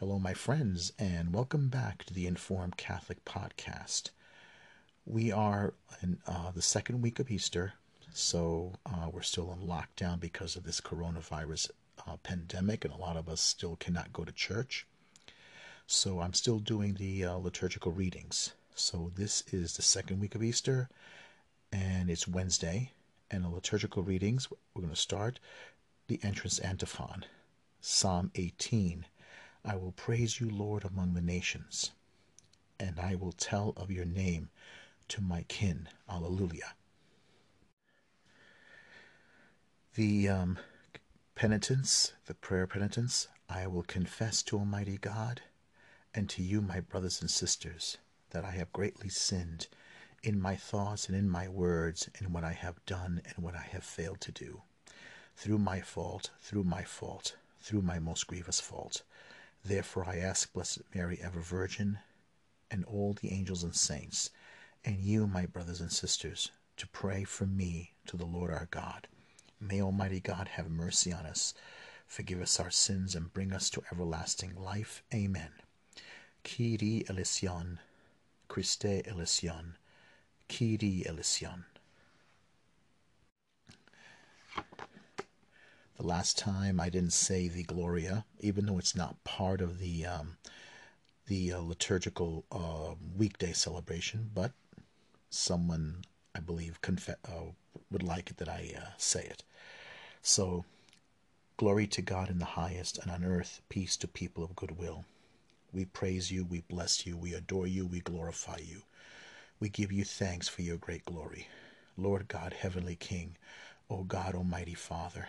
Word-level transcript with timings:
Hello, 0.00 0.18
my 0.18 0.34
friends, 0.34 0.92
and 0.98 1.32
welcome 1.32 1.68
back 1.68 2.04
to 2.04 2.12
the 2.12 2.26
Informed 2.26 2.76
Catholic 2.76 3.24
Podcast. 3.24 4.10
We 5.06 5.32
are 5.32 5.72
in 6.02 6.18
uh, 6.26 6.50
the 6.50 6.60
second 6.60 7.00
week 7.00 7.18
of 7.18 7.30
Easter, 7.30 7.72
so 8.12 8.74
uh, 8.84 9.08
we're 9.10 9.22
still 9.22 9.50
in 9.54 9.66
lockdown 9.66 10.20
because 10.20 10.54
of 10.54 10.64
this 10.64 10.82
coronavirus 10.82 11.70
uh, 12.06 12.18
pandemic, 12.18 12.84
and 12.84 12.92
a 12.92 12.98
lot 12.98 13.16
of 13.16 13.26
us 13.26 13.40
still 13.40 13.76
cannot 13.76 14.12
go 14.12 14.22
to 14.22 14.32
church. 14.32 14.86
So 15.86 16.20
I'm 16.20 16.34
still 16.34 16.58
doing 16.58 16.96
the 16.96 17.24
uh, 17.24 17.36
liturgical 17.36 17.90
readings. 17.90 18.52
So 18.74 19.10
this 19.14 19.44
is 19.50 19.76
the 19.76 19.82
second 19.82 20.20
week 20.20 20.34
of 20.34 20.42
Easter, 20.42 20.90
and 21.72 22.10
it's 22.10 22.28
Wednesday, 22.28 22.92
and 23.30 23.42
the 23.42 23.48
liturgical 23.48 24.02
readings, 24.02 24.46
we're 24.74 24.82
going 24.82 24.92
to 24.92 25.00
start 25.00 25.40
the 26.06 26.20
entrance 26.22 26.58
antiphon, 26.58 27.24
Psalm 27.80 28.30
18. 28.34 29.06
I 29.68 29.74
will 29.74 29.90
praise 29.90 30.40
you, 30.40 30.48
Lord, 30.48 30.84
among 30.84 31.14
the 31.14 31.20
nations, 31.20 31.90
and 32.78 33.00
I 33.00 33.16
will 33.16 33.32
tell 33.32 33.74
of 33.76 33.90
your 33.90 34.04
name 34.04 34.50
to 35.08 35.20
my 35.20 35.42
kin. 35.48 35.88
Alleluia. 36.08 36.74
The 39.96 40.28
um, 40.28 40.58
penitence, 41.34 42.12
the 42.26 42.34
prayer 42.34 42.68
penitence, 42.68 43.26
I 43.48 43.66
will 43.66 43.82
confess 43.82 44.40
to 44.44 44.58
Almighty 44.58 44.98
God 44.98 45.40
and 46.14 46.28
to 46.30 46.44
you, 46.44 46.60
my 46.60 46.78
brothers 46.78 47.20
and 47.20 47.30
sisters, 47.30 47.98
that 48.30 48.44
I 48.44 48.52
have 48.52 48.72
greatly 48.72 49.08
sinned 49.08 49.66
in 50.22 50.40
my 50.40 50.54
thoughts 50.54 51.08
and 51.08 51.16
in 51.16 51.28
my 51.28 51.48
words, 51.48 52.08
in 52.20 52.32
what 52.32 52.44
I 52.44 52.52
have 52.52 52.84
done 52.86 53.20
and 53.24 53.44
what 53.44 53.56
I 53.56 53.66
have 53.72 53.82
failed 53.84 54.20
to 54.20 54.32
do. 54.32 54.62
Through 55.36 55.58
my 55.58 55.80
fault, 55.80 56.30
through 56.40 56.64
my 56.64 56.84
fault, 56.84 57.36
through 57.60 57.82
my 57.82 57.98
most 57.98 58.28
grievous 58.28 58.60
fault. 58.60 59.02
Therefore 59.66 60.04
I 60.08 60.18
ask 60.18 60.52
Blessed 60.52 60.82
Mary, 60.94 61.18
ever 61.20 61.40
Virgin, 61.40 61.98
and 62.70 62.84
all 62.84 63.14
the 63.14 63.32
angels 63.32 63.64
and 63.64 63.74
saints, 63.74 64.30
and 64.84 65.00
you, 65.00 65.26
my 65.26 65.44
brothers 65.44 65.80
and 65.80 65.90
sisters, 65.90 66.52
to 66.76 66.86
pray 66.86 67.24
for 67.24 67.46
me 67.46 67.90
to 68.06 68.16
the 68.16 68.26
Lord 68.26 68.52
our 68.52 68.68
God. 68.70 69.08
May 69.60 69.82
Almighty 69.82 70.20
God 70.20 70.46
have 70.46 70.70
mercy 70.70 71.12
on 71.12 71.26
us, 71.26 71.52
forgive 72.06 72.40
us 72.40 72.60
our 72.60 72.70
sins, 72.70 73.16
and 73.16 73.32
bring 73.32 73.52
us 73.52 73.68
to 73.70 73.82
everlasting 73.90 74.54
life. 74.54 75.02
Amen. 75.12 75.50
Kyrie 76.44 77.04
eleison, 77.08 77.80
Christe 78.46 79.02
eleison, 79.04 79.78
Kyrie 80.48 81.04
eleison. 81.08 81.64
The 85.96 86.06
last 86.06 86.36
time 86.36 86.78
I 86.78 86.90
didn't 86.90 87.14
say 87.14 87.48
the 87.48 87.62
Gloria, 87.62 88.26
even 88.40 88.66
though 88.66 88.78
it's 88.78 88.94
not 88.94 89.24
part 89.24 89.62
of 89.62 89.78
the 89.78 90.04
um, 90.04 90.36
the 91.26 91.52
uh, 91.54 91.60
liturgical 91.60 92.44
uh, 92.52 92.94
weekday 93.16 93.52
celebration, 93.52 94.30
but 94.34 94.52
someone 95.30 96.04
I 96.34 96.40
believe 96.40 96.78
uh, 96.84 97.32
would 97.90 98.02
like 98.02 98.30
it 98.30 98.36
that 98.36 98.48
I 98.48 98.74
uh, 98.76 98.90
say 98.98 99.24
it. 99.24 99.42
So, 100.20 100.66
glory 101.56 101.86
to 101.86 102.02
God 102.02 102.28
in 102.28 102.38
the 102.40 102.44
highest, 102.44 102.98
and 102.98 103.10
on 103.10 103.24
earth 103.24 103.62
peace 103.70 103.96
to 103.98 104.06
people 104.06 104.44
of 104.44 104.54
good 104.54 104.78
will. 104.78 105.06
We 105.72 105.86
praise 105.86 106.30
you, 106.30 106.44
we 106.44 106.60
bless 106.60 107.06
you, 107.06 107.16
we 107.16 107.32
adore 107.32 107.66
you, 107.66 107.86
we 107.86 108.00
glorify 108.00 108.58
you. 108.58 108.82
We 109.60 109.70
give 109.70 109.90
you 109.92 110.04
thanks 110.04 110.46
for 110.46 110.60
your 110.60 110.76
great 110.76 111.06
glory. 111.06 111.48
Lord 111.96 112.28
God, 112.28 112.52
Heavenly 112.52 112.96
King, 112.96 113.36
O 113.88 114.04
God, 114.04 114.34
Almighty 114.34 114.74
Father, 114.74 115.28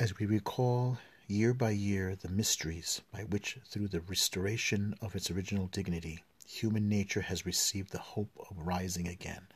As 0.00 0.16
we 0.16 0.26
recall 0.26 0.98
year 1.26 1.52
by 1.52 1.70
year 1.70 2.14
the 2.14 2.28
mysteries 2.28 3.02
by 3.10 3.24
which, 3.24 3.58
through 3.66 3.88
the 3.88 4.00
restoration 4.00 4.94
of 5.00 5.16
its 5.16 5.28
original 5.28 5.66
dignity, 5.66 6.22
human 6.46 6.88
nature 6.88 7.22
has 7.22 7.44
received 7.44 7.90
the 7.90 7.98
hope 7.98 8.30
of 8.38 8.64
rising 8.64 9.08
again, 9.08 9.48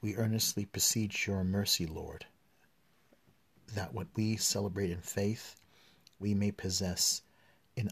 we 0.00 0.16
earnestly 0.16 0.64
beseech 0.64 1.28
your 1.28 1.44
mercy, 1.44 1.86
Lord, 1.86 2.26
that 3.76 3.94
what 3.94 4.08
we 4.16 4.36
celebrate 4.36 4.90
in 4.90 5.02
faith 5.02 5.54
we 6.18 6.34
may 6.34 6.50
possess 6.50 7.22
in 7.76 7.88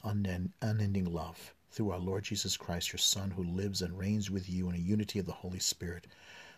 unending 0.60 1.04
love 1.04 1.54
through 1.70 1.92
our 1.92 2.00
Lord 2.00 2.24
Jesus 2.24 2.56
Christ, 2.56 2.92
your 2.92 2.98
Son, 2.98 3.30
who 3.30 3.44
lives 3.44 3.82
and 3.82 3.96
reigns 3.96 4.32
with 4.32 4.50
you 4.50 4.68
in 4.68 4.74
a 4.74 4.78
unity 4.78 5.20
of 5.20 5.26
the 5.26 5.32
Holy 5.32 5.60
Spirit, 5.60 6.08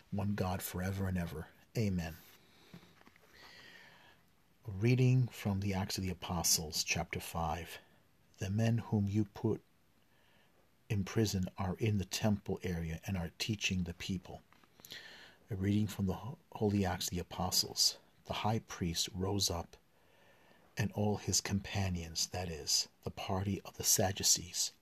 one 0.09 0.33
God 0.33 0.63
forever 0.63 1.07
and 1.07 1.15
ever. 1.15 1.47
Amen. 1.77 2.15
Reading 4.75 5.29
from 5.31 5.61
the 5.61 5.73
Acts 5.73 5.97
of 5.97 6.03
the 6.03 6.09
Apostles, 6.09 6.83
chapter 6.83 7.21
5. 7.21 7.79
The 8.39 8.49
men 8.49 8.79
whom 8.79 9.07
you 9.07 9.23
put 9.33 9.61
in 10.89 11.05
prison 11.05 11.49
are 11.57 11.77
in 11.79 11.97
the 11.97 12.05
temple 12.05 12.59
area 12.61 12.99
and 13.07 13.17
are 13.17 13.31
teaching 13.39 13.83
the 13.83 13.93
people. 13.93 14.41
A 15.49 15.55
reading 15.55 15.87
from 15.87 16.05
the 16.05 16.17
Holy 16.51 16.85
Acts 16.85 17.05
of 17.05 17.11
the 17.11 17.19
Apostles. 17.19 17.97
The 18.25 18.33
high 18.33 18.59
priest 18.67 19.07
rose 19.15 19.49
up, 19.49 19.77
and 20.77 20.91
all 20.91 21.15
his 21.15 21.39
companions, 21.39 22.27
that 22.27 22.49
is, 22.49 22.89
the 23.05 23.09
party 23.09 23.61
of 23.63 23.77
the 23.77 23.85
Sadducees, 23.85 24.73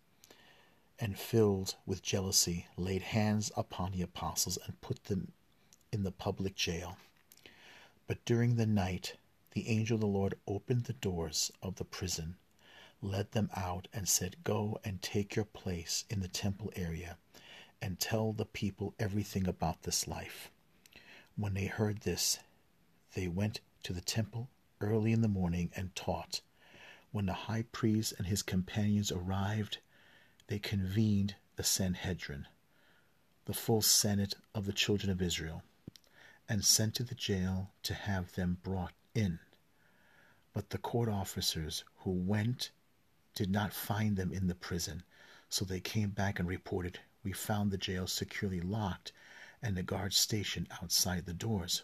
and 1.00 1.18
filled 1.18 1.76
with 1.86 2.02
jealousy, 2.02 2.66
laid 2.76 3.04
hands 3.04 3.52
upon 3.56 3.92
the 3.92 4.02
apostles 4.02 4.58
and 4.66 4.82
put 4.82 5.06
them 5.06 5.32
in 5.92 6.02
the 6.04 6.12
public 6.12 6.56
jail. 6.56 6.98
But 8.08 8.26
during 8.26 8.56
the 8.56 8.66
night, 8.66 9.16
the 9.56 9.70
angel 9.70 9.96
of 9.96 10.02
the 10.02 10.08
Lord 10.08 10.36
opened 10.46 10.84
the 10.84 10.92
doors 10.94 11.50
of 11.62 11.78
the 11.78 11.86
prison, 11.86 12.36
led 13.02 13.32
them 13.32 13.50
out, 13.56 13.88
and 13.94 14.08
said, 14.08 14.36
Go 14.44 14.82
and 14.84 15.02
take 15.02 15.38
your 15.38 15.46
place 15.46 16.04
in 16.10 16.20
the 16.20 16.28
temple 16.28 16.74
area, 16.76 17.18
and 17.82 17.98
tell 17.98 18.34
the 18.34 18.44
people 18.44 18.94
everything 19.00 19.48
about 19.48 19.84
this 19.84 20.10
life. 20.10 20.52
When 21.38 21.54
they 21.54 21.68
heard 21.68 22.02
this, 22.02 22.40
they 23.14 23.30
went 23.30 23.62
to 23.84 23.94
the 23.94 24.02
temple 24.02 24.50
early 24.82 25.14
in 25.14 25.22
the 25.22 25.30
morning 25.30 25.72
and 25.74 25.96
taught. 25.96 26.42
When 27.14 27.26
the 27.26 27.34
high 27.34 27.64
priest 27.72 28.14
and 28.18 28.28
his 28.28 28.44
companions 28.44 29.10
arrived, 29.10 29.78
they 30.48 30.60
convened 30.60 31.36
the 31.56 31.64
Sanhedrin, 31.64 32.46
the 33.46 33.54
full 33.54 33.82
senate 33.82 34.36
of 34.54 34.66
the 34.66 34.74
children 34.74 35.10
of 35.10 35.22
Israel, 35.22 35.64
and 36.50 36.66
sent 36.66 36.94
to 36.96 37.04
the 37.04 37.16
jail 37.16 37.72
to 37.84 37.94
have 37.94 38.34
them 38.34 38.58
brought 38.62 38.92
in. 39.14 39.40
But 40.56 40.70
the 40.70 40.78
court 40.78 41.10
officers 41.10 41.84
who 41.98 42.12
went 42.12 42.72
did 43.34 43.50
not 43.52 43.74
find 43.74 44.16
them 44.16 44.32
in 44.32 44.48
the 44.48 44.56
prison, 44.56 45.04
so 45.50 45.66
they 45.66 45.82
came 45.82 46.12
back 46.12 46.40
and 46.40 46.48
reported, 46.48 47.02
We 47.24 47.34
found 47.34 47.72
the 47.72 47.78
jail 47.78 48.08
securely 48.08 48.62
locked 48.62 49.12
and 49.62 49.76
the 49.76 49.84
guards 49.84 50.16
stationed 50.16 50.70
outside 50.82 51.26
the 51.26 51.34
doors. 51.34 51.84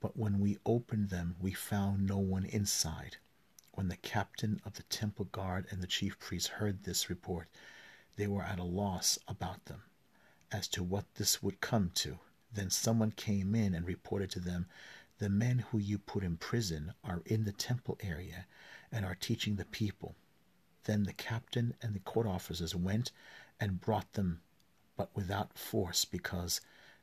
But 0.00 0.16
when 0.16 0.40
we 0.40 0.58
opened 0.66 1.10
them, 1.10 1.36
we 1.38 1.52
found 1.52 2.04
no 2.04 2.18
one 2.18 2.44
inside. 2.44 3.18
When 3.70 3.86
the 3.86 3.96
captain 3.96 4.60
of 4.64 4.72
the 4.74 4.82
temple 4.82 5.26
guard 5.26 5.68
and 5.70 5.80
the 5.80 5.86
chief 5.86 6.18
priests 6.18 6.48
heard 6.48 6.82
this 6.82 7.08
report, 7.08 7.46
they 8.16 8.26
were 8.26 8.42
at 8.42 8.58
a 8.58 8.64
loss 8.64 9.16
about 9.28 9.66
them, 9.66 9.84
as 10.50 10.66
to 10.68 10.82
what 10.82 11.14
this 11.14 11.40
would 11.40 11.60
come 11.60 11.92
to. 11.94 12.18
Then 12.52 12.68
someone 12.68 13.12
came 13.12 13.54
in 13.54 13.74
and 13.74 13.86
reported 13.86 14.32
to 14.32 14.40
them 14.40 14.66
the 15.22 15.28
men 15.28 15.60
who 15.70 15.78
you 15.78 15.98
put 15.98 16.24
in 16.24 16.36
prison 16.36 16.92
are 17.04 17.22
in 17.26 17.44
the 17.44 17.52
temple 17.52 17.96
area 18.02 18.44
and 18.90 19.06
are 19.06 19.14
teaching 19.14 19.54
the 19.54 19.64
people. 19.64 20.16
Then 20.82 21.04
the 21.04 21.12
captain 21.12 21.74
and 21.80 21.94
the 21.94 22.00
court 22.00 22.26
officers 22.26 22.74
went 22.74 23.12
and 23.60 23.80
brought 23.80 24.14
them, 24.14 24.40
but 24.96 25.10
without 25.14 25.56
force, 25.56 26.04
because 26.04 26.60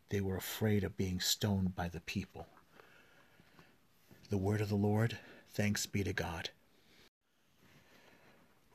they 0.10 0.20
were 0.20 0.36
afraid 0.36 0.84
of 0.84 0.98
being 0.98 1.22
stoned 1.22 1.78
by 1.78 1.88
the 1.88 2.02
people. 2.02 2.46
The 4.30 4.38
word 4.38 4.60
of 4.60 4.68
the 4.68 4.76
Lord, 4.76 5.18
thanks 5.48 5.86
be 5.86 6.04
to 6.04 6.12
God. 6.12 6.50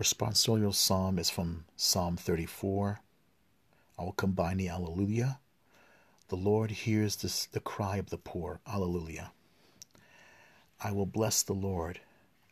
Responsorial 0.01 0.73
psalm 0.75 1.19
is 1.19 1.29
from 1.29 1.67
Psalm 1.77 2.17
34. 2.17 3.01
I 3.99 4.05
will 4.05 4.13
combine 4.13 4.57
the 4.57 4.71
Alleluia 4.71 5.39
the 6.29 6.37
Lord 6.37 6.71
hears 6.71 7.17
this, 7.17 7.47
the 7.47 7.61
cry 7.61 7.99
of 7.99 8.09
the 8.09 8.19
poor. 8.19 8.61
Alleluia. 8.67 9.34
I 10.85 10.93
will 10.93 11.07
bless 11.07 11.43
the 11.43 11.55
Lord. 11.55 12.01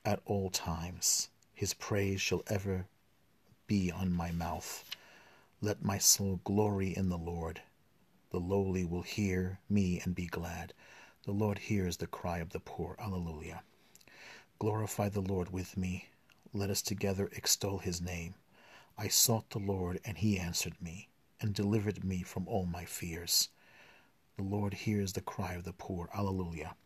at 0.06 0.20
all 0.24 0.48
times. 0.48 1.28
His 1.54 1.74
praise 1.74 2.20
shall 2.22 2.42
ever 2.46 2.86
be 3.66 3.92
on 3.92 4.10
my 4.10 4.32
mouth. 4.32 4.84
Let 5.60 5.84
my 5.84 5.98
soul 5.98 6.40
glory 6.42 6.96
in 6.96 7.10
the 7.10 7.18
Lord. 7.18 7.60
The 8.30 8.40
lowly 8.40 8.86
will 8.86 9.02
hear 9.02 9.60
me 9.68 10.00
and 10.02 10.14
be 10.14 10.26
glad. 10.26 10.72
The 11.24 11.32
Lord 11.32 11.58
hears 11.58 11.98
the 11.98 12.06
cry 12.06 12.38
of 12.38 12.50
the 12.50 12.60
poor. 12.60 12.96
Alleluia. 12.98 13.62
Glorify 14.58 15.10
the 15.10 15.20
Lord 15.20 15.52
with 15.52 15.76
me. 15.76 16.08
Let 16.54 16.70
us 16.70 16.80
together 16.80 17.28
extol 17.34 17.78
his 17.80 18.00
name. 18.00 18.34
I 18.96 19.08
sought 19.08 19.50
the 19.50 19.58
Lord, 19.58 20.00
and 20.06 20.16
he 20.16 20.38
answered 20.38 20.80
me, 20.80 21.08
and 21.40 21.52
delivered 21.54 22.02
me 22.02 22.22
from 22.22 22.48
all 22.48 22.64
my 22.64 22.86
fears. 22.86 23.50
The 24.38 24.42
Lord 24.42 24.72
hears 24.72 25.12
the 25.12 25.20
cry 25.20 25.52
of 25.52 25.64
the 25.64 25.74
poor. 25.74 26.08
Alleluia. 26.14 26.76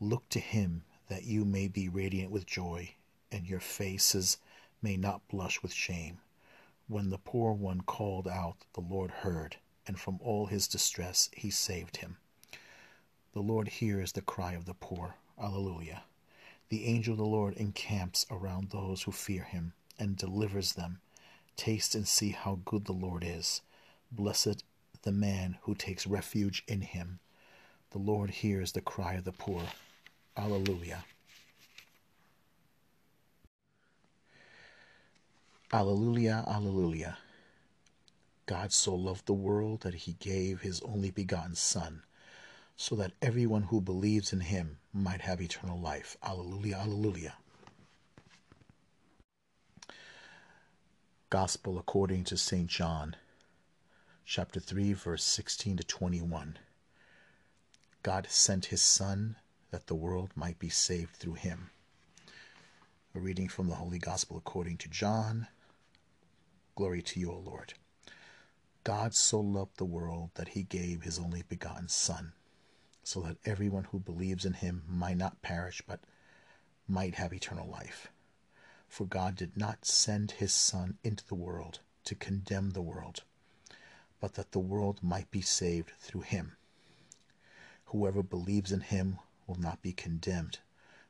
Look 0.00 0.28
to 0.30 0.40
him 0.40 0.82
that 1.08 1.24
you 1.24 1.44
may 1.44 1.68
be 1.68 1.88
radiant 1.88 2.30
with 2.30 2.46
joy, 2.46 2.90
and 3.32 3.46
your 3.46 3.60
faces 3.60 4.36
may 4.82 4.96
not 4.96 5.26
blush 5.28 5.62
with 5.62 5.72
shame. 5.72 6.18
When 6.86 7.10
the 7.10 7.18
poor 7.18 7.52
one 7.52 7.80
called 7.80 8.28
out, 8.28 8.56
the 8.74 8.82
Lord 8.82 9.10
heard, 9.10 9.56
and 9.86 9.98
from 9.98 10.18
all 10.22 10.46
his 10.46 10.68
distress 10.68 11.30
he 11.32 11.50
saved 11.50 11.96
him. 11.98 12.18
The 13.32 13.40
Lord 13.40 13.68
hears 13.68 14.12
the 14.12 14.22
cry 14.22 14.52
of 14.52 14.66
the 14.66 14.74
poor. 14.74 15.16
Alleluia. 15.38 16.02
The 16.68 16.84
angel 16.86 17.12
of 17.12 17.18
the 17.18 17.24
Lord 17.24 17.54
encamps 17.56 18.26
around 18.30 18.70
those 18.70 19.02
who 19.02 19.12
fear 19.12 19.44
him 19.44 19.72
and 19.98 20.16
delivers 20.16 20.72
them. 20.74 21.00
Taste 21.56 21.94
and 21.94 22.06
see 22.06 22.30
how 22.30 22.60
good 22.64 22.84
the 22.84 22.92
Lord 22.92 23.24
is. 23.26 23.62
Blessed 24.12 24.62
the 25.02 25.12
man 25.12 25.58
who 25.62 25.74
takes 25.74 26.06
refuge 26.06 26.64
in 26.66 26.82
him. 26.82 27.18
The 27.90 27.98
Lord 27.98 28.30
hears 28.30 28.72
the 28.72 28.80
cry 28.80 29.14
of 29.14 29.24
the 29.24 29.32
poor. 29.32 29.62
Alleluia. 30.36 31.04
Alleluia, 35.72 36.44
Alleluia. 36.46 37.16
God 38.44 38.72
so 38.72 38.94
loved 38.94 39.26
the 39.26 39.32
world 39.32 39.80
that 39.80 39.94
he 39.94 40.12
gave 40.20 40.60
his 40.60 40.80
only 40.82 41.10
begotten 41.10 41.54
Son, 41.54 42.02
so 42.76 42.94
that 42.96 43.12
everyone 43.22 43.62
who 43.64 43.80
believes 43.80 44.32
in 44.32 44.40
him 44.40 44.78
might 44.92 45.22
have 45.22 45.40
eternal 45.40 45.80
life. 45.80 46.16
Alleluia, 46.22 46.76
Alleluia. 46.76 47.34
Gospel 51.30 51.78
according 51.78 52.24
to 52.24 52.36
St. 52.36 52.68
John, 52.68 53.16
chapter 54.24 54.60
3, 54.60 54.92
verse 54.92 55.24
16 55.24 55.78
to 55.78 55.84
21. 55.84 56.58
God 58.02 58.26
sent 58.30 58.66
his 58.66 58.82
Son 58.82 59.36
that 59.70 59.86
the 59.86 59.94
world 59.94 60.30
might 60.34 60.58
be 60.58 60.68
saved 60.68 61.16
through 61.16 61.34
him. 61.34 61.70
A 63.14 63.18
reading 63.18 63.48
from 63.48 63.68
the 63.68 63.76
Holy 63.76 63.98
Gospel 63.98 64.36
according 64.36 64.76
to 64.78 64.88
John. 64.88 65.48
Glory 66.74 67.02
to 67.02 67.20
you, 67.20 67.32
O 67.32 67.38
Lord. 67.38 67.74
God 68.84 69.14
so 69.14 69.40
loved 69.40 69.78
the 69.78 69.84
world 69.84 70.30
that 70.34 70.50
he 70.50 70.62
gave 70.62 71.02
his 71.02 71.18
only 71.18 71.42
begotten 71.48 71.88
Son, 71.88 72.32
so 73.02 73.20
that 73.22 73.38
everyone 73.44 73.84
who 73.84 73.98
believes 73.98 74.44
in 74.44 74.52
him 74.52 74.84
might 74.86 75.16
not 75.16 75.42
perish 75.42 75.82
but 75.86 76.00
might 76.86 77.16
have 77.16 77.32
eternal 77.32 77.68
life. 77.68 78.08
For 78.88 79.06
God 79.06 79.34
did 79.34 79.56
not 79.56 79.84
send 79.84 80.32
his 80.32 80.54
Son 80.54 80.98
into 81.02 81.26
the 81.26 81.34
world 81.34 81.80
to 82.04 82.14
condemn 82.14 82.70
the 82.70 82.82
world, 82.82 83.24
but 84.20 84.34
that 84.34 84.52
the 84.52 84.60
world 84.60 85.02
might 85.02 85.30
be 85.30 85.42
saved 85.42 85.92
through 85.98 86.20
him. 86.20 86.56
Whoever 87.86 88.22
believes 88.22 88.70
in 88.70 88.82
him 88.82 89.18
will 89.46 89.58
not 89.58 89.82
be 89.82 89.92
condemned, 89.92 90.58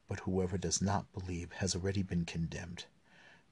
but 0.08 0.20
whoever 0.20 0.58
does 0.58 0.82
not 0.82 1.12
believe 1.12 1.52
has 1.52 1.74
already 1.74 2.02
been 2.02 2.24
condemned, 2.24 2.86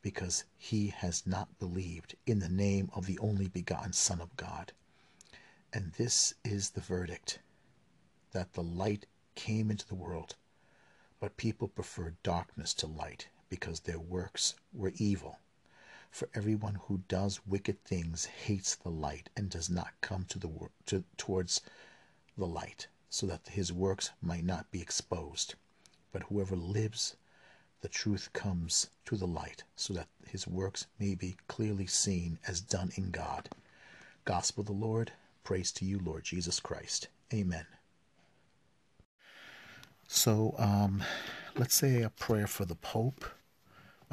because 0.02 0.44
he 0.56 0.88
has 0.88 1.26
not 1.26 1.58
believed 1.58 2.14
in 2.26 2.38
the 2.38 2.48
name 2.48 2.90
of 2.94 3.06
the 3.06 3.19
only 3.19 3.48
begotten 3.48 3.92
Son 3.92 4.20
of 4.20 4.36
God. 4.36 4.72
And 5.72 5.92
this 5.92 6.34
is 6.44 6.70
the 6.70 6.81
verdict 6.81 7.40
that 8.32 8.52
the 8.52 8.62
light 8.62 9.06
came 9.34 9.70
into 9.70 9.86
the 9.86 9.94
world, 9.94 10.36
but 11.20 11.37
people 11.37 11.69
preferred 11.69 12.22
darkness 12.22 12.75
to 12.75 12.87
light 12.87 13.28
because 13.48 13.80
their 13.80 13.98
works 13.98 14.54
were 14.72 14.92
evil. 14.96 15.38
For 16.10 16.28
everyone 16.34 16.76
who 16.87 17.02
does 17.08 17.44
wicked 17.46 17.82
things 17.84 18.25
hates 18.26 18.76
the 18.76 18.90
light 18.90 19.30
and 19.37 19.50
does 19.50 19.69
not 19.69 20.00
come 20.00 20.25
to 20.26 20.38
the 20.38 20.50
to, 20.87 21.02
towards 21.16 21.60
the 22.37 22.46
light, 22.46 22.87
so 23.14 23.26
that 23.26 23.46
his 23.49 23.72
works 23.72 24.11
might 24.20 24.43
not 24.43 24.69
be 24.72 24.82
exposed. 24.82 25.55
But 26.11 26.25
whoever 26.25 26.56
lives 26.56 27.14
the 27.81 27.88
truth 27.88 28.28
comes 28.32 28.88
to 29.05 29.16
the 29.16 29.25
light, 29.25 29.62
so 29.76 29.94
that 29.94 30.08
his 30.26 30.49
works 30.49 30.88
may 30.99 31.14
be 31.14 31.37
clearly 31.46 31.87
seen 31.87 32.40
as 32.49 32.61
done 32.61 32.90
in 32.96 33.12
God. 33.12 33.50
Gospel 34.25 34.62
of 34.62 34.66
the 34.66 34.72
Lord, 34.72 35.12
praise 35.44 35.70
to 35.75 35.84
you, 35.84 36.00
Lord 36.00 36.25
Jesus 36.25 36.58
Christ. 36.58 37.06
Amen. 37.32 37.66
So, 40.08 40.56
um, 40.58 41.05
let's 41.56 41.76
say 41.76 42.02
a 42.02 42.11
prayer 42.11 42.49
for 42.49 42.64
the 42.64 42.75
Pope. 42.75 43.25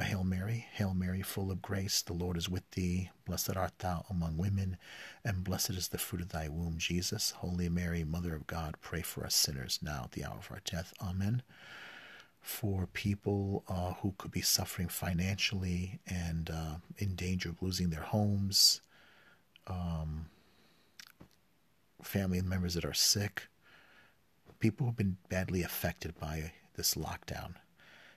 A 0.01 0.03
Hail 0.03 0.23
Mary, 0.23 0.65
Hail 0.73 0.95
Mary, 0.95 1.21
full 1.21 1.51
of 1.51 1.61
grace, 1.61 2.01
the 2.01 2.13
Lord 2.13 2.35
is 2.35 2.49
with 2.49 2.67
thee. 2.71 3.11
Blessed 3.23 3.55
art 3.55 3.77
thou 3.77 4.03
among 4.09 4.35
women, 4.35 4.77
and 5.23 5.43
blessed 5.43 5.69
is 5.69 5.89
the 5.89 5.99
fruit 5.99 6.23
of 6.23 6.29
thy 6.29 6.49
womb, 6.49 6.79
Jesus. 6.79 7.29
Holy 7.37 7.69
Mary, 7.69 8.03
Mother 8.03 8.33
of 8.33 8.47
God, 8.47 8.77
pray 8.81 9.03
for 9.03 9.23
us 9.23 9.35
sinners 9.35 9.77
now 9.79 10.01
at 10.05 10.13
the 10.13 10.25
hour 10.25 10.37
of 10.39 10.49
our 10.49 10.61
death. 10.65 10.91
Amen. 10.99 11.43
For 12.41 12.87
people 12.87 13.63
uh, 13.67 13.93
who 14.01 14.15
could 14.17 14.31
be 14.31 14.41
suffering 14.41 14.87
financially 14.87 15.99
and 16.07 16.49
uh, 16.49 16.75
in 16.97 17.13
danger 17.13 17.49
of 17.49 17.61
losing 17.61 17.91
their 17.91 18.01
homes, 18.01 18.81
um, 19.67 20.25
family 22.01 22.41
members 22.41 22.73
that 22.73 22.85
are 22.85 22.93
sick, 22.95 23.49
people 24.57 24.87
who've 24.87 24.97
been 24.97 25.17
badly 25.29 25.61
affected 25.61 26.19
by 26.19 26.53
this 26.75 26.95
lockdown. 26.95 27.53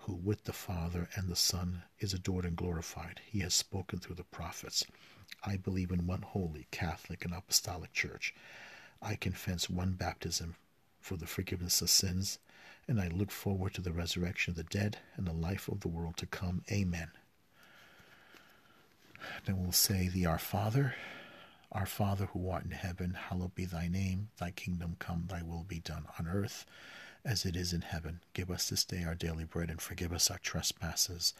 who 0.00 0.14
with 0.14 0.44
the 0.44 0.52
Father 0.52 1.08
and 1.14 1.28
the 1.28 1.36
Son 1.36 1.82
is 1.98 2.14
adored 2.14 2.44
and 2.44 2.56
glorified. 2.56 3.20
He 3.24 3.40
has 3.40 3.54
spoken 3.54 3.98
through 3.98 4.16
the 4.16 4.24
prophets. 4.24 4.84
I 5.44 5.56
believe 5.56 5.90
in 5.90 6.06
one 6.06 6.22
holy, 6.22 6.66
Catholic, 6.70 7.24
and 7.24 7.34
Apostolic 7.34 7.92
Church. 7.92 8.34
I 9.02 9.14
confess 9.14 9.68
one 9.68 9.92
baptism 9.92 10.56
for 11.00 11.16
the 11.16 11.26
forgiveness 11.26 11.80
of 11.82 11.90
sins, 11.90 12.38
and 12.86 13.00
I 13.00 13.08
look 13.08 13.30
forward 13.30 13.74
to 13.74 13.80
the 13.80 13.92
resurrection 13.92 14.52
of 14.52 14.56
the 14.56 14.64
dead 14.64 14.98
and 15.16 15.26
the 15.26 15.32
life 15.32 15.68
of 15.68 15.80
the 15.80 15.88
world 15.88 16.16
to 16.18 16.26
come. 16.26 16.62
Amen. 16.70 17.10
Then 19.44 19.60
we'll 19.60 19.72
say 19.72 20.08
the 20.08 20.26
Our 20.26 20.38
Father. 20.38 20.94
Our 21.70 21.86
Father 21.86 22.26
who 22.26 22.48
art 22.48 22.64
in 22.64 22.70
heaven, 22.70 23.14
hallowed 23.14 23.54
be 23.54 23.66
thy 23.66 23.88
name. 23.88 24.30
Thy 24.38 24.52
kingdom 24.52 24.96
come, 24.98 25.26
thy 25.28 25.42
will 25.42 25.64
be 25.64 25.80
done 25.80 26.06
on 26.18 26.26
earth 26.26 26.64
as 27.24 27.44
it 27.44 27.56
is 27.56 27.72
in 27.72 27.82
heaven. 27.82 28.20
Give 28.34 28.50
us 28.50 28.68
this 28.68 28.84
day 28.84 29.04
our 29.04 29.14
daily 29.14 29.44
bread 29.44 29.70
and 29.70 29.80
forgive 29.80 30.12
us 30.12 30.30
our 30.30 30.38
trespasses 30.38 31.34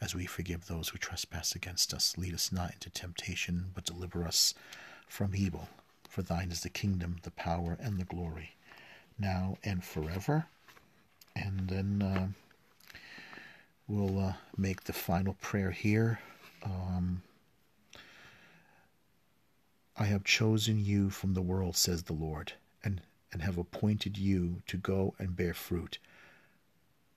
as 0.00 0.14
we 0.14 0.26
forgive 0.26 0.66
those 0.66 0.88
who 0.88 0.98
trespass 0.98 1.54
against 1.54 1.94
us. 1.94 2.16
Lead 2.18 2.34
us 2.34 2.52
not 2.52 2.72
into 2.72 2.90
temptation, 2.90 3.66
but 3.74 3.84
deliver 3.84 4.24
us 4.24 4.54
from 5.08 5.34
evil. 5.34 5.68
For 6.08 6.22
thine 6.22 6.50
is 6.50 6.60
the 6.60 6.68
kingdom, 6.68 7.16
the 7.22 7.30
power, 7.30 7.76
and 7.80 7.98
the 7.98 8.04
glory, 8.04 8.54
now 9.18 9.58
and 9.64 9.82
forever. 9.84 10.46
And 11.34 11.68
then 11.68 12.02
uh, 12.02 12.98
we'll 13.88 14.18
uh, 14.18 14.32
make 14.56 14.84
the 14.84 14.92
final 14.92 15.34
prayer 15.40 15.70
here. 15.70 16.20
Um, 16.64 17.22
I 19.96 20.04
have 20.04 20.24
chosen 20.24 20.84
you 20.84 21.10
from 21.10 21.34
the 21.34 21.42
world, 21.42 21.76
says 21.76 22.04
the 22.04 22.12
Lord, 22.12 22.52
and, 22.82 23.00
and 23.32 23.42
have 23.42 23.58
appointed 23.58 24.16
you 24.16 24.62
to 24.66 24.76
go 24.76 25.14
and 25.18 25.36
bear 25.36 25.54
fruit, 25.54 25.98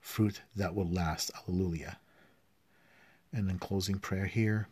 fruit 0.00 0.42
that 0.56 0.74
will 0.74 0.88
last. 0.88 1.30
Alleluia. 1.36 1.98
And 3.32 3.50
in 3.50 3.58
closing 3.58 3.98
prayer 3.98 4.26
here, 4.26 4.68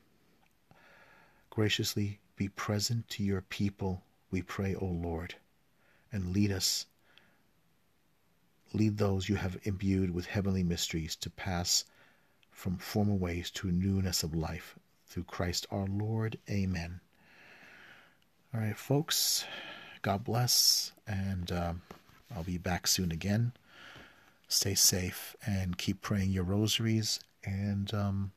graciously 1.50 2.20
be 2.36 2.48
present 2.48 3.08
to 3.10 3.22
your 3.22 3.40
people, 3.42 4.02
we 4.30 4.42
pray, 4.42 4.74
O 4.74 4.86
Lord, 4.86 5.34
and 6.12 6.32
lead 6.32 6.52
us. 6.52 6.86
Lead 8.72 8.98
those 8.98 9.28
you 9.28 9.36
have 9.36 9.58
imbued 9.62 10.10
with 10.10 10.26
heavenly 10.26 10.62
mysteries 10.62 11.16
to 11.16 11.30
pass 11.30 11.84
from 12.50 12.76
former 12.76 13.14
ways 13.14 13.50
to 13.52 13.70
newness 13.70 14.22
of 14.22 14.34
life. 14.34 14.78
Through 15.06 15.24
Christ 15.24 15.66
our 15.70 15.86
Lord. 15.86 16.38
Amen. 16.50 17.00
All 18.52 18.60
right, 18.60 18.76
folks, 18.76 19.44
God 20.06 20.22
bless, 20.22 20.92
and 21.04 21.50
um, 21.50 21.82
I'll 22.32 22.44
be 22.44 22.58
back 22.58 22.86
soon 22.86 23.10
again. 23.10 23.50
Stay 24.46 24.76
safe 24.76 25.34
and 25.44 25.76
keep 25.76 26.00
praying 26.00 26.30
your 26.30 26.44
rosaries 26.44 27.18
and 27.42 27.92
um, 27.92 28.30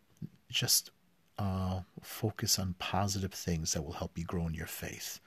just 0.49 0.89
uh, 1.37 1.81
focus 2.01 2.57
on 2.57 2.73
positive 2.79 3.35
things 3.35 3.73
that 3.73 3.83
will 3.83 3.93
help 3.93 4.17
you 4.17 4.25
grow 4.25 4.47
in 4.47 4.55
your 4.55 4.65
faith. 4.65 5.19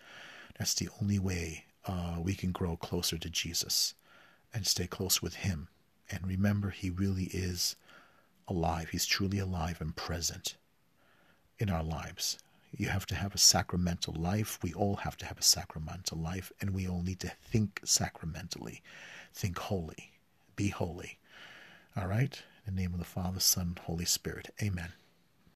That's 0.58 0.74
the 0.74 0.88
only 1.00 1.20
way 1.20 1.66
uh, 1.86 2.16
we 2.20 2.34
can 2.34 2.50
grow 2.50 2.74
closer 2.76 3.18
to 3.18 3.30
Jesus 3.30 3.94
and 4.52 4.66
stay 4.66 4.88
close 4.88 5.22
with 5.22 5.36
Him. 5.36 5.68
And 6.10 6.26
remember, 6.26 6.70
He 6.70 6.90
really 6.90 7.30
is 7.32 7.76
alive. 8.48 8.88
He's 8.88 9.06
truly 9.06 9.38
alive 9.38 9.80
and 9.80 9.94
present 9.94 10.56
in 11.60 11.70
our 11.70 11.84
lives. 11.84 12.36
You 12.74 12.88
have 12.88 13.06
to 13.06 13.14
have 13.14 13.34
a 13.34 13.38
sacramental 13.38 14.14
life. 14.14 14.58
We 14.62 14.72
all 14.72 14.96
have 14.96 15.16
to 15.18 15.26
have 15.26 15.38
a 15.38 15.42
sacramental 15.42 16.18
life, 16.18 16.50
and 16.60 16.70
we 16.70 16.88
all 16.88 17.02
need 17.02 17.20
to 17.20 17.32
think 17.42 17.80
sacramentally, 17.84 18.82
think 19.34 19.58
holy, 19.58 20.12
be 20.56 20.68
holy. 20.68 21.18
All 21.96 22.06
right? 22.06 22.42
In 22.66 22.74
the 22.74 22.82
name 22.82 22.92
of 22.94 22.98
the 22.98 23.04
Father, 23.04 23.40
Son, 23.40 23.76
Holy 23.84 24.06
Spirit. 24.06 24.54
Amen. 24.62 24.92